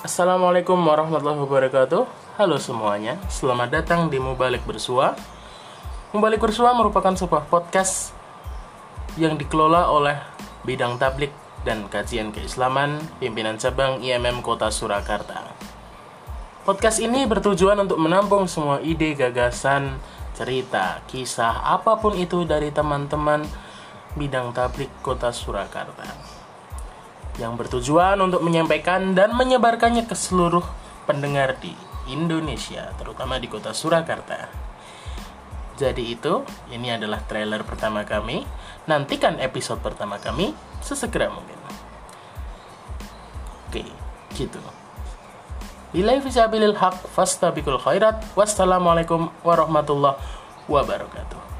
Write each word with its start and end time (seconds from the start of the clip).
Assalamualaikum 0.00 0.80
warahmatullahi 0.80 1.44
wabarakatuh. 1.44 2.08
Halo 2.40 2.56
semuanya, 2.56 3.20
selamat 3.28 3.68
datang 3.68 4.08
di 4.08 4.16
Mubalik 4.16 4.64
Bersua. 4.64 5.12
Mubalik 6.16 6.40
Bersua 6.40 6.72
merupakan 6.72 7.12
sebuah 7.12 7.44
podcast 7.52 8.16
Yang 9.20 9.44
dikelola 9.44 9.92
oleh 9.92 10.16
Bidang 10.64 10.96
Tablik 10.96 11.36
dan 11.68 11.84
Kajian 11.92 12.32
Keislaman 12.32 12.96
Pimpinan 13.20 13.60
Cabang 13.60 14.00
IMM 14.00 14.40
Kota 14.40 14.72
Surakarta. 14.72 15.52
Podcast 16.64 16.96
ini 17.04 17.28
bertujuan 17.28 17.76
untuk 17.84 18.00
menampung 18.00 18.48
semua 18.48 18.80
ide, 18.80 19.12
gagasan, 19.12 20.00
cerita, 20.32 21.04
kisah, 21.12 21.60
apa 21.76 22.00
pun 22.00 22.16
itu 22.16 22.48
dari 22.48 22.72
teman-teman 22.72 23.44
bidang 24.16 24.56
tablik 24.56 24.88
kota 25.04 25.28
Surakarta 25.28 26.39
yang 27.38 27.54
bertujuan 27.54 28.18
untuk 28.18 28.42
menyampaikan 28.42 29.14
dan 29.14 29.36
menyebarkannya 29.36 30.08
ke 30.08 30.16
seluruh 30.16 30.64
pendengar 31.06 31.54
di 31.62 31.70
Indonesia, 32.10 32.90
terutama 32.98 33.38
di 33.38 33.46
kota 33.46 33.70
Surakarta. 33.70 34.50
Jadi 35.78 36.12
itu, 36.12 36.44
ini 36.74 36.92
adalah 36.92 37.24
trailer 37.24 37.64
pertama 37.64 38.04
kami. 38.04 38.44
Nantikan 38.84 39.40
episode 39.40 39.80
pertama 39.80 40.20
kami 40.20 40.52
sesegera 40.84 41.32
mungkin. 41.32 41.56
Oke, 43.70 43.86
gitu. 44.34 44.58
Bila 45.90 46.18
fisabilil 46.22 46.74
haq 46.74 47.06
fastabikul 47.14 47.78
khairat. 47.78 48.22
Wassalamualaikum 48.38 49.30
warahmatullahi 49.42 50.18
wabarakatuh. 50.70 51.59